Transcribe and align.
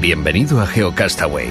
Bienvenido 0.00 0.58
a 0.62 0.66
GeoCastaway. 0.66 1.48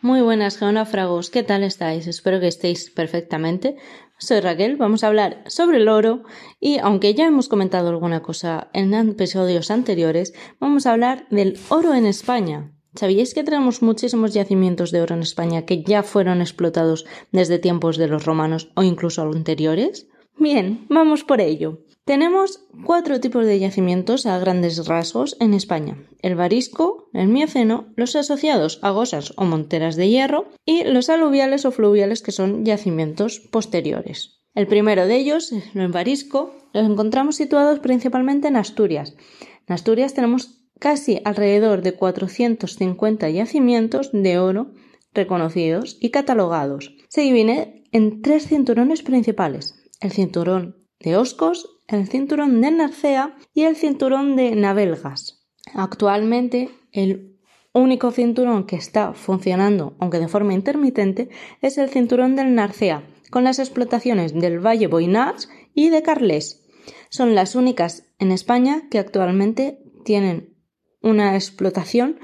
Muy 0.00 0.20
buenas 0.20 0.58
geonáfragos, 0.58 1.30
¿qué 1.30 1.42
tal 1.42 1.64
estáis? 1.64 2.06
Espero 2.06 2.38
que 2.38 2.46
estéis 2.46 2.88
perfectamente. 2.88 3.74
Soy 4.18 4.38
Raquel, 4.38 4.76
vamos 4.76 5.02
a 5.02 5.08
hablar 5.08 5.42
sobre 5.48 5.78
el 5.78 5.88
oro 5.88 6.22
y 6.60 6.78
aunque 6.78 7.14
ya 7.14 7.26
hemos 7.26 7.48
comentado 7.48 7.88
alguna 7.88 8.22
cosa 8.22 8.70
en 8.72 8.94
episodios 8.94 9.72
anteriores, 9.72 10.34
vamos 10.60 10.86
a 10.86 10.92
hablar 10.92 11.26
del 11.30 11.58
oro 11.68 11.92
en 11.92 12.06
España. 12.06 12.72
¿Sabíais 12.94 13.34
que 13.34 13.42
tenemos 13.42 13.82
muchísimos 13.82 14.34
yacimientos 14.34 14.92
de 14.92 15.00
oro 15.02 15.16
en 15.16 15.22
España 15.22 15.66
que 15.66 15.82
ya 15.82 16.04
fueron 16.04 16.40
explotados 16.40 17.06
desde 17.32 17.58
tiempos 17.58 17.96
de 17.96 18.06
los 18.06 18.24
romanos 18.24 18.70
o 18.76 18.84
incluso 18.84 19.22
anteriores? 19.22 20.06
Bien, 20.38 20.86
vamos 20.88 21.24
por 21.24 21.40
ello. 21.40 21.80
Tenemos 22.10 22.66
cuatro 22.84 23.20
tipos 23.20 23.46
de 23.46 23.60
yacimientos 23.60 24.26
a 24.26 24.36
grandes 24.40 24.84
rasgos 24.88 25.36
en 25.38 25.54
España: 25.54 25.96
el 26.22 26.34
varisco, 26.34 27.08
el 27.12 27.28
mioceno, 27.28 27.86
los 27.94 28.16
asociados 28.16 28.80
a 28.82 28.90
gosas 28.90 29.32
o 29.36 29.44
monteras 29.44 29.94
de 29.94 30.08
hierro 30.08 30.48
y 30.64 30.82
los 30.82 31.08
aluviales 31.08 31.64
o 31.66 31.70
fluviales 31.70 32.20
que 32.22 32.32
son 32.32 32.64
yacimientos 32.64 33.38
posteriores. 33.38 34.40
El 34.56 34.66
primero 34.66 35.06
de 35.06 35.18
ellos, 35.18 35.52
el 35.52 35.86
varisco, 35.86 36.52
los 36.72 36.84
encontramos 36.84 37.36
situados 37.36 37.78
principalmente 37.78 38.48
en 38.48 38.56
Asturias. 38.56 39.14
En 39.68 39.74
Asturias 39.74 40.12
tenemos 40.12 40.64
casi 40.80 41.20
alrededor 41.24 41.80
de 41.80 41.92
450 41.92 43.30
yacimientos 43.30 44.10
de 44.12 44.36
oro 44.40 44.72
reconocidos 45.14 45.96
y 46.00 46.10
catalogados. 46.10 46.92
Se 47.08 47.20
divide 47.20 47.84
en 47.92 48.20
tres 48.20 48.48
cinturones 48.48 49.02
principales: 49.02 49.76
el 50.00 50.10
cinturón 50.10 50.79
de 51.00 51.16
Oscos, 51.16 51.78
el 51.88 52.06
cinturón 52.08 52.60
de 52.60 52.70
Narcea 52.70 53.36
y 53.52 53.62
el 53.62 53.76
cinturón 53.76 54.36
de 54.36 54.54
Navelgas. 54.54 55.46
Actualmente, 55.74 56.70
el 56.92 57.38
único 57.72 58.10
cinturón 58.10 58.64
que 58.64 58.76
está 58.76 59.12
funcionando, 59.12 59.96
aunque 59.98 60.18
de 60.18 60.28
forma 60.28 60.54
intermitente, 60.54 61.30
es 61.62 61.78
el 61.78 61.88
cinturón 61.88 62.36
del 62.36 62.54
Narcea, 62.54 63.02
con 63.30 63.44
las 63.44 63.58
explotaciones 63.58 64.34
del 64.34 64.64
Valle 64.64 64.86
Boinars 64.86 65.48
y 65.74 65.90
de 65.90 66.02
Carles. 66.02 66.66
Son 67.08 67.34
las 67.34 67.54
únicas 67.54 68.04
en 68.18 68.32
España 68.32 68.88
que 68.90 68.98
actualmente 68.98 69.78
tienen 70.04 70.54
una 71.02 71.34
explotación 71.34 72.18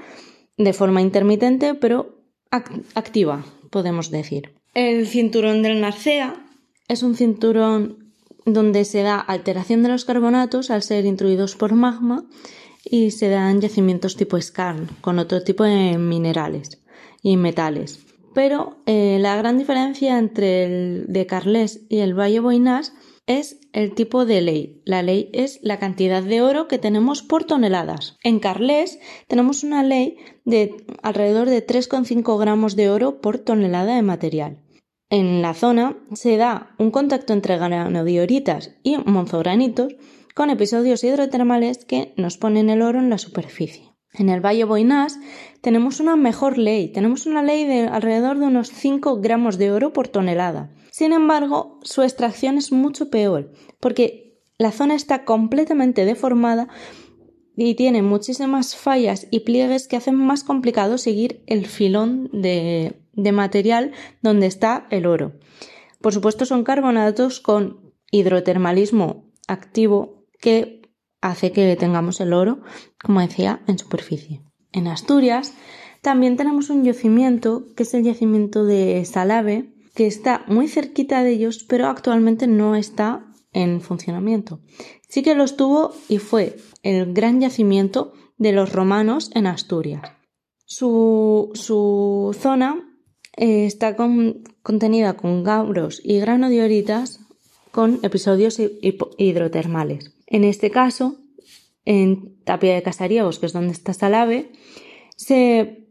de 0.57 0.73
forma 0.73 1.01
intermitente, 1.01 1.73
pero 1.73 2.23
activa, 2.51 3.45
podemos 3.69 4.11
decir. 4.11 4.53
El 4.73 5.07
cinturón 5.07 5.61
del 5.61 5.81
Narcea 5.81 6.45
es 6.87 7.03
un 7.03 7.15
cinturón 7.15 8.06
donde 8.47 8.85
se 8.85 9.03
da 9.03 9.19
alteración 9.19 9.83
de 9.83 9.89
los 9.89 10.05
carbonatos 10.05 10.71
al 10.71 10.81
ser 10.81 11.05
intruidos 11.05 11.55
por 11.55 11.73
magma 11.73 12.25
y 12.83 13.11
se 13.11 13.27
dan 13.27 13.59
yacimientos 13.59 14.15
tipo 14.15 14.39
skarn 14.39 14.87
con 15.01 15.19
otro 15.19 15.43
tipo 15.43 15.65
de 15.65 15.97
minerales 15.97 16.81
y 17.21 17.35
metales. 17.35 17.99
Pero 18.33 18.77
eh, 18.85 19.17
la 19.19 19.35
gran 19.35 19.57
diferencia 19.57 20.17
entre 20.17 20.63
el 20.63 21.05
de 21.09 21.25
Carles 21.25 21.81
y 21.89 21.97
el 21.97 22.17
Valle 22.17 22.39
Boinás 22.39 22.93
es 23.25 23.59
el 23.73 23.93
tipo 23.93 24.25
de 24.25 24.39
ley. 24.39 24.81
La 24.85 25.03
ley 25.03 25.29
es 25.33 25.59
la 25.61 25.79
cantidad 25.79 26.23
de 26.23 26.41
oro 26.41 26.69
que 26.69 26.77
tenemos 26.77 27.23
por 27.23 27.43
toneladas. 27.43 28.17
En 28.23 28.39
Carles 28.39 28.99
tenemos 29.27 29.63
una 29.63 29.83
ley 29.83 30.17
de 30.45 30.85
alrededor 31.03 31.49
de 31.49 31.65
3,5 31.65 32.39
gramos 32.39 32.77
de 32.77 32.89
oro 32.89 33.19
por 33.19 33.39
tonelada 33.39 33.95
de 33.95 34.03
material. 34.03 34.59
En 35.09 35.41
la 35.41 35.53
zona 35.53 35.97
se 36.13 36.35
da 36.35 36.75
un 36.77 36.91
contacto 36.91 37.31
entre 37.31 37.57
granodioritas 37.57 38.75
y 38.83 38.97
monzogranitos 38.97 39.95
con 40.35 40.49
episodios 40.49 41.03
hidrotermales 41.03 41.85
que 41.85 42.13
nos 42.17 42.37
ponen 42.37 42.69
el 42.69 42.81
oro 42.81 42.99
en 42.99 43.09
la 43.09 43.17
superficie. 43.17 43.93
En 44.13 44.27
el 44.27 44.45
Valle 44.45 44.65
Boinás 44.65 45.17
tenemos 45.61 46.01
una 46.01 46.17
mejor 46.17 46.57
ley, 46.57 46.91
tenemos 46.91 47.25
una 47.25 47.41
ley 47.41 47.65
de 47.65 47.87
alrededor 47.87 48.37
de 48.37 48.47
unos 48.47 48.69
5 48.69 49.21
gramos 49.21 49.57
de 49.57 49.71
oro 49.71 49.93
por 49.93 50.09
tonelada. 50.09 50.73
Sin 50.91 51.13
embargo, 51.13 51.79
su 51.83 52.01
extracción 52.01 52.57
es 52.57 52.73
mucho 52.73 53.09
peor, 53.09 53.53
porque 53.79 54.41
la 54.57 54.71
zona 54.71 54.95
está 54.95 55.23
completamente 55.23 56.03
deformada 56.03 56.67
y 57.55 57.75
tiene 57.75 58.01
muchísimas 58.01 58.75
fallas 58.75 59.27
y 59.31 59.41
pliegues 59.41 59.87
que 59.87 59.95
hacen 59.95 60.15
más 60.15 60.43
complicado 60.43 60.97
seguir 60.97 61.43
el 61.47 61.65
filón 61.65 62.29
de, 62.33 63.06
de 63.17 63.33
material 63.33 63.91
donde 64.21 64.45
está 64.45 64.87
el 64.89 65.05
oro. 65.05 65.33
Por 66.01 66.13
supuesto 66.13 66.45
son 66.45 66.63
carbonatos 66.63 67.41
con 67.41 67.93
hidrotermalismo 68.11 69.25
activo 69.47 70.25
que 70.39 70.83
hace 71.19 71.51
que 71.51 71.75
tengamos 71.75 72.21
el 72.21 72.31
oro, 72.31 72.61
como 73.01 73.19
decía, 73.19 73.61
en 73.67 73.77
superficie. 73.77 74.43
En 74.71 74.87
Asturias 74.87 75.53
también 76.01 76.37
tenemos 76.37 76.69
un 76.69 76.83
yacimiento 76.83 77.65
que 77.75 77.83
es 77.83 77.93
el 77.93 78.03
yacimiento 78.03 78.63
de 78.63 79.03
Salave, 79.03 79.73
que 79.95 80.05
está 80.07 80.45
muy 80.47 80.67
cerquita 80.67 81.23
de 81.23 81.31
ellos, 81.31 81.65
pero 81.67 81.87
actualmente 81.87 82.47
no 82.47 82.75
está 82.75 83.25
en 83.51 83.81
funcionamiento. 83.81 84.61
Sí 85.09 85.23
que 85.23 85.35
lo 85.35 85.43
estuvo 85.43 85.93
y 86.07 86.19
fue 86.19 86.57
el 86.83 87.13
gran 87.13 87.41
yacimiento 87.41 88.13
de 88.37 88.51
los 88.51 88.71
romanos 88.71 89.31
en 89.33 89.47
Asturias. 89.47 90.03
Su, 90.65 91.49
su 91.53 92.37
zona 92.39 92.86
eh, 93.37 93.65
está 93.65 93.95
contenida 94.63 95.15
con 95.15 95.43
gauros 95.43 96.01
y 96.03 96.19
granodioritas 96.19 97.21
con 97.71 97.99
episodios 98.01 98.59
hidrotermales. 98.59 100.15
En 100.25 100.43
este 100.43 100.71
caso, 100.71 101.17
en 101.85 102.43
Tapia 102.43 102.73
de 102.73 102.81
Casariegos, 102.81 103.37
que 103.39 103.45
es 103.45 103.53
donde 103.53 103.73
está 103.73 103.93
Salave, 103.93 104.51
se 105.15 105.87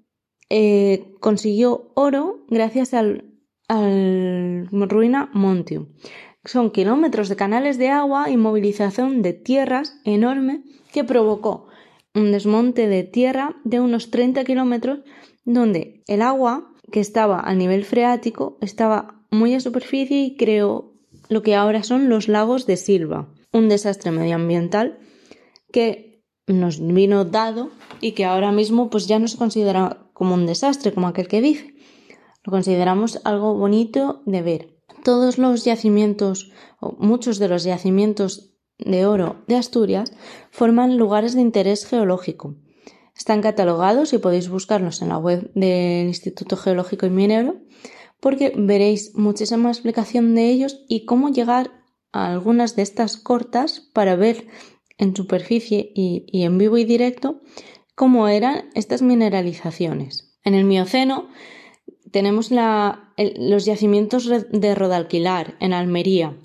eh, 0.51 1.15
consiguió 1.21 1.93
oro 1.95 2.45
gracias 2.49 2.93
al, 2.93 3.33
al 3.69 4.69
ruina 4.71 5.31
Montium. 5.33 5.87
Son 6.45 6.71
kilómetros 6.71 7.29
de 7.29 7.37
canales 7.37 7.79
de 7.79 7.89
agua 7.89 8.29
y 8.31 8.37
movilización 8.37 9.23
de 9.23 9.33
tierras 9.33 10.01
enorme 10.05 10.65
que 10.93 11.05
provocó 11.05 11.69
un 12.15 12.33
desmonte 12.33 12.89
de 12.89 13.05
tierra 13.05 13.57
de 13.65 13.79
unos 13.79 14.11
30 14.11 14.45
kilómetros 14.45 15.01
donde 15.45 16.03
el 16.09 16.23
agua 16.23 16.73
que 16.91 17.01
estaba 17.01 17.41
a 17.41 17.55
nivel 17.55 17.85
freático, 17.85 18.59
estaba 18.61 19.23
muy 19.31 19.55
a 19.55 19.61
superficie 19.61 20.23
y 20.23 20.37
creó 20.37 20.95
lo 21.29 21.43
que 21.43 21.55
ahora 21.55 21.83
son 21.83 22.09
los 22.09 22.29
lagos 22.29 22.67
de 22.67 22.77
Silva, 22.77 23.29
un 23.53 23.69
desastre 23.69 24.11
medioambiental 24.11 24.99
que 25.73 26.25
nos 26.47 26.81
vino 26.81 27.25
dado 27.25 27.71
y 28.01 28.13
que 28.13 28.25
ahora 28.25 28.53
mismo 28.53 28.89
pues 28.91 29.07
ya 29.07 29.19
no 29.19 29.29
se 29.29 29.37
considera 29.37 30.09
como 30.13 30.35
un 30.35 30.47
desastre, 30.47 30.93
como 30.93 31.09
aquel 31.09 31.29
que 31.29 31.41
dice. 31.41 31.75
Lo 32.45 32.53
consideramos 32.53 33.21
algo 33.25 33.55
bonito 33.55 34.23
de 34.25 34.43
ver. 34.43 34.79
Todos 35.03 35.39
los 35.39 35.65
yacimientos, 35.65 36.53
o 36.81 36.93
muchos 36.99 37.39
de 37.39 37.49
los 37.49 37.65
yacimientos 37.65 38.55
de 38.79 39.07
oro 39.07 39.43
de 39.49 39.57
Asturias, 39.57 40.13
forman 40.51 40.97
lugares 40.97 41.35
de 41.35 41.41
interés 41.41 41.87
geológico 41.87 42.55
están 43.17 43.41
catalogados 43.43 44.13
y 44.13 44.19
podéis 44.19 44.49
buscarlos 44.49 45.03
en 45.03 45.09
la 45.09 45.19
web 45.19 45.51
del 45.55 46.09
Instituto 46.09 46.57
Geológico 46.57 47.07
y 47.07 47.11
Minero 47.11 47.57
porque 48.21 48.53
veréis 48.57 49.15
muchísima 49.15 49.71
explicación 49.71 50.35
de 50.35 50.51
ellos 50.51 50.85
y 50.89 51.05
cómo 51.05 51.31
llegar 51.31 51.71
a 52.13 52.33
algunas 52.33 52.77
de 52.77 52.83
estas 52.83 53.17
cortas 53.17 53.81
para 53.93 54.17
ver 54.17 54.47
en 54.99 55.15
superficie 55.15 55.93
y, 55.95 56.27
en 56.33 56.59
vivo 56.59 56.79
y 56.79 56.85
directo 56.85 57.43
cómo 57.95 58.29
eran 58.29 58.71
estas 58.75 59.03
mineralizaciones. 59.03 60.39
En 60.45 60.55
el 60.55 60.65
Mioceno 60.65 61.29
tenemos 62.11 62.51
los 62.51 63.65
yacimientos 63.65 64.31
de 64.51 64.75
Rodalquilar 64.75 65.57
en 65.61 65.73
Almería. 65.73 66.37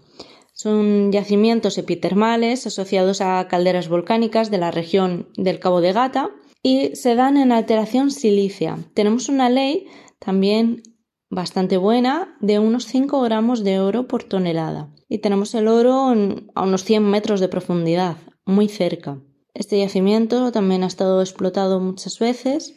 Son 0.53 1.12
yacimientos 1.12 1.77
epitermales 1.77 2.67
asociados 2.67 3.21
a 3.21 3.47
calderas 3.47 3.88
volcánicas 3.88 4.51
de 4.51 4.57
la 4.57 4.71
región 4.71 5.29
del 5.35 5.59
Cabo 5.59 5.81
de 5.81 5.94
Gata 5.94 6.31
y 6.63 6.96
se 6.96 7.16
dan 7.16 7.38
en 7.38 7.52
alteración 7.52 8.12
silicia. 8.12 8.78
Tenemos 8.94 9.30
una 9.30 9.50
ley 9.50 9.88
también 10.19 10.84
bastante 11.30 11.78
buena 11.78 12.36
de 12.42 12.60
unos 12.60 12.86
5 12.86 13.22
gramos 13.22 13.63
de 13.63 13.80
oro 13.80 14.08
por 14.08 14.24
tonelada. 14.24 14.94
Y 15.08 15.19
tenemos 15.19 15.56
el 15.56 15.68
oro 15.68 16.13
a 16.56 16.63
unos 16.63 16.84
100 16.84 17.04
metros 17.04 17.40
de 17.40 17.48
profundidad, 17.48 18.18
muy 18.46 18.68
cerca. 18.68 19.19
Este 19.54 19.80
yacimiento 19.80 20.52
también 20.52 20.84
ha 20.84 20.88
estado 20.88 21.22
explotado 21.22 21.80
muchas 21.80 22.19
veces 22.19 22.75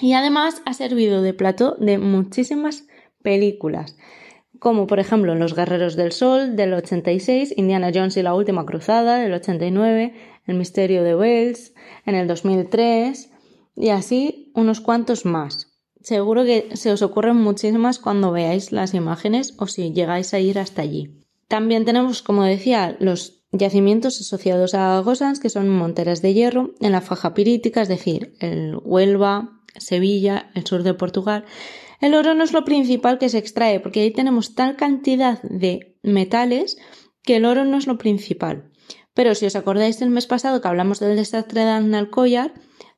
y 0.00 0.12
además 0.12 0.62
ha 0.64 0.74
servido 0.74 1.22
de 1.22 1.34
plato 1.34 1.76
de 1.78 1.98
muchísimas 1.98 2.86
películas, 3.22 3.96
como 4.58 4.86
por 4.86 4.98
ejemplo 4.98 5.34
Los 5.34 5.54
Guerreros 5.54 5.96
del 5.96 6.12
Sol 6.12 6.56
del 6.56 6.74
86, 6.74 7.54
Indiana 7.56 7.90
Jones 7.94 8.16
y 8.16 8.22
la 8.22 8.34
Última 8.34 8.66
Cruzada 8.66 9.18
del 9.18 9.32
89, 9.32 10.14
El 10.46 10.54
Misterio 10.56 11.02
de 11.02 11.14
Wells 11.14 11.72
en 12.04 12.14
el 12.14 12.26
2003 12.26 13.30
y 13.76 13.90
así 13.90 14.52
unos 14.54 14.80
cuantos 14.80 15.24
más. 15.24 15.72
Seguro 16.00 16.44
que 16.44 16.68
se 16.76 16.92
os 16.92 17.02
ocurren 17.02 17.36
muchísimas 17.36 17.98
cuando 17.98 18.30
veáis 18.30 18.70
las 18.70 18.94
imágenes 18.94 19.54
o 19.58 19.66
si 19.66 19.92
llegáis 19.92 20.34
a 20.34 20.38
ir 20.38 20.58
hasta 20.58 20.82
allí. 20.82 21.22
También 21.48 21.84
tenemos, 21.84 22.22
como 22.22 22.44
decía, 22.44 22.96
los 23.00 23.42
yacimientos 23.52 24.20
asociados 24.20 24.74
a 24.74 24.98
Gosans, 25.00 25.40
que 25.40 25.50
son 25.50 25.68
monteras 25.68 26.22
de 26.22 26.34
hierro 26.34 26.70
en 26.80 26.92
la 26.92 27.00
faja 27.00 27.34
pirítica, 27.34 27.82
es 27.82 27.88
decir, 27.88 28.36
el 28.40 28.76
Huelva, 28.82 29.62
Sevilla, 29.76 30.50
el 30.54 30.66
sur 30.66 30.82
de 30.82 30.94
Portugal. 30.94 31.44
El 32.00 32.14
oro 32.14 32.34
no 32.34 32.44
es 32.44 32.52
lo 32.52 32.64
principal 32.64 33.18
que 33.18 33.28
se 33.28 33.38
extrae, 33.38 33.80
porque 33.80 34.00
ahí 34.00 34.10
tenemos 34.10 34.54
tal 34.54 34.76
cantidad 34.76 35.40
de 35.42 35.98
metales 36.02 36.76
que 37.22 37.36
el 37.36 37.44
oro 37.44 37.64
no 37.64 37.78
es 37.78 37.86
lo 37.86 37.98
principal. 37.98 38.70
Pero 39.14 39.34
si 39.34 39.46
os 39.46 39.56
acordáis 39.56 39.98
del 39.98 40.10
mes 40.10 40.26
pasado 40.26 40.60
que 40.60 40.68
hablamos 40.68 41.00
del 41.00 41.16
desastre 41.16 41.62
de 41.62 41.70
Analcoyar, 41.70 42.52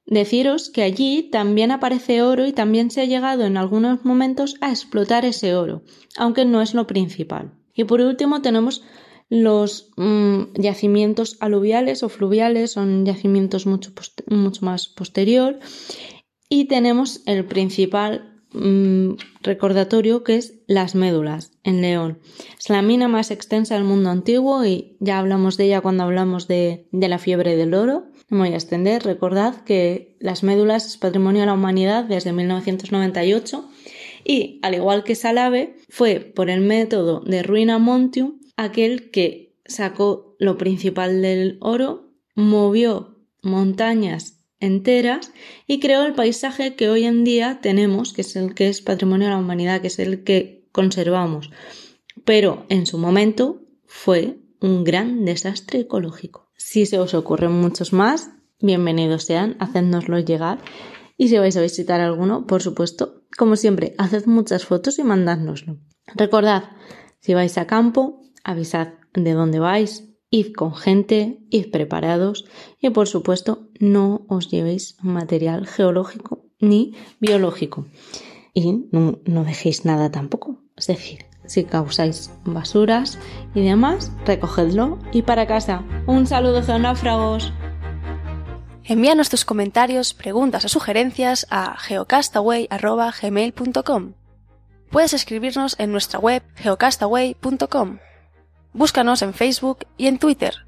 deciros 0.04 0.70
que 0.70 0.82
allí 0.82 1.28
también 1.30 1.70
aparece 1.70 2.22
oro 2.22 2.46
y 2.46 2.52
también 2.52 2.90
se 2.90 3.02
ha 3.02 3.04
llegado 3.04 3.44
en 3.44 3.56
algunos 3.56 4.04
momentos 4.04 4.56
a 4.60 4.70
explotar 4.70 5.24
ese 5.24 5.54
oro, 5.54 5.82
aunque 6.16 6.44
no 6.44 6.60
es 6.60 6.74
lo 6.74 6.86
principal. 6.86 7.52
Y 7.74 7.84
por 7.84 8.00
último 8.00 8.42
tenemos 8.42 8.82
los 9.28 9.90
mm, 9.96 10.54
yacimientos 10.54 11.36
aluviales 11.40 12.02
o 12.02 12.08
fluviales, 12.08 12.72
son 12.72 13.04
yacimientos 13.04 13.66
mucho, 13.66 13.92
mucho 14.26 14.64
más 14.64 14.88
posterior. 14.88 15.58
Y 16.48 16.64
tenemos 16.64 17.22
el 17.26 17.44
principal 17.44 18.37
mm, 18.52 19.14
recordatorio 19.42 20.24
que 20.24 20.36
es 20.36 20.60
las 20.66 20.94
médulas 20.94 21.52
en 21.64 21.80
León. 21.80 22.18
Es 22.58 22.70
la 22.70 22.82
mina 22.82 23.08
más 23.08 23.30
extensa 23.30 23.74
del 23.74 23.84
mundo 23.84 24.10
antiguo 24.10 24.64
y 24.64 24.96
ya 25.00 25.18
hablamos 25.18 25.56
de 25.56 25.66
ella 25.66 25.80
cuando 25.80 26.04
hablamos 26.04 26.48
de, 26.48 26.86
de 26.92 27.08
la 27.08 27.18
fiebre 27.18 27.56
del 27.56 27.74
oro. 27.74 28.06
No 28.28 28.38
me 28.38 28.46
voy 28.46 28.54
a 28.54 28.56
extender. 28.56 29.04
Recordad 29.04 29.62
que 29.64 30.16
las 30.20 30.42
médulas 30.42 30.86
es 30.86 30.96
patrimonio 30.96 31.40
de 31.40 31.46
la 31.46 31.54
humanidad 31.54 32.04
desde 32.04 32.32
1998 32.32 33.68
y, 34.24 34.60
al 34.62 34.74
igual 34.74 35.04
que 35.04 35.14
Salave, 35.14 35.76
fue 35.88 36.20
por 36.20 36.50
el 36.50 36.60
método 36.60 37.20
de 37.20 37.42
Ruina 37.42 37.78
Montium 37.78 38.38
aquel 38.56 39.10
que 39.10 39.56
sacó 39.64 40.36
lo 40.38 40.58
principal 40.58 41.22
del 41.22 41.56
oro, 41.60 42.12
movió 42.34 43.16
montañas 43.42 44.37
enteras 44.60 45.32
y 45.66 45.80
creó 45.80 46.04
el 46.04 46.14
paisaje 46.14 46.74
que 46.74 46.88
hoy 46.88 47.04
en 47.04 47.24
día 47.24 47.60
tenemos, 47.60 48.12
que 48.12 48.22
es 48.22 48.36
el 48.36 48.54
que 48.54 48.68
es 48.68 48.82
patrimonio 48.82 49.28
de 49.28 49.34
la 49.34 49.38
humanidad, 49.38 49.80
que 49.80 49.88
es 49.88 49.98
el 49.98 50.24
que 50.24 50.68
conservamos. 50.72 51.50
Pero 52.24 52.66
en 52.68 52.86
su 52.86 52.98
momento 52.98 53.62
fue 53.86 54.38
un 54.60 54.84
gran 54.84 55.24
desastre 55.24 55.80
ecológico. 55.80 56.50
Si 56.56 56.86
se 56.86 56.98
os 56.98 57.14
ocurren 57.14 57.52
muchos 57.52 57.92
más, 57.92 58.30
bienvenidos 58.60 59.24
sean, 59.24 59.56
hacednoslos 59.60 60.24
llegar. 60.24 60.58
Y 61.16 61.28
si 61.28 61.38
vais 61.38 61.56
a 61.56 61.62
visitar 61.62 62.00
alguno, 62.00 62.46
por 62.46 62.62
supuesto, 62.62 63.24
como 63.36 63.56
siempre, 63.56 63.94
haced 63.98 64.26
muchas 64.26 64.64
fotos 64.64 64.98
y 64.98 65.04
mandádnoslo. 65.04 65.78
Recordad, 66.14 66.64
si 67.20 67.34
vais 67.34 67.56
a 67.58 67.66
campo, 67.66 68.22
avisad 68.44 68.94
de 69.14 69.32
dónde 69.32 69.58
vais, 69.58 70.07
id 70.30 70.54
con 70.54 70.74
gente, 70.74 71.38
id 71.50 71.70
preparados 71.70 72.46
y 72.80 72.88
por 72.90 73.08
supuesto 73.08 73.68
no 73.78 74.24
os 74.28 74.50
llevéis 74.50 74.96
material 75.02 75.66
geológico 75.66 76.44
ni 76.60 76.94
biológico. 77.20 77.86
Y 78.54 78.86
no, 78.90 79.44
dejéis 79.44 79.84
nada 79.84 80.10
tampoco. 80.10 80.62
Es 80.76 80.88
decir, 80.88 81.26
si 81.46 81.62
causáis 81.64 82.32
basuras 82.44 83.18
y 83.54 83.62
demás, 83.62 84.10
recogedlo 84.26 84.98
y 85.12 85.22
para 85.22 85.46
casa. 85.46 85.84
Un 86.06 86.26
saludo 86.26 86.62
geonáufragos. 86.62 87.52
Envíanos 88.84 89.28
tus 89.28 89.44
comentarios, 89.44 90.14
preguntas 90.14 90.64
o 90.64 90.68
sugerencias 90.68 91.46
a 91.50 91.76
geocastaway.gmail.com. 91.78 94.14
Puedes 94.90 95.12
escribirnos 95.12 95.78
en 95.78 95.92
nuestra 95.92 96.18
web 96.18 96.42
geocastaway.com. 96.56 97.98
Búscanos 98.78 99.22
en 99.22 99.34
Facebook 99.34 99.88
y 99.96 100.06
en 100.06 100.18
Twitter 100.20 100.67